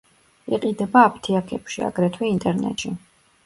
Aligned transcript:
იყიდება 0.57 1.03
აფთიაქებში, 1.11 1.87
აგრეთვე 1.93 2.33
ინტერნეტში. 2.35 2.97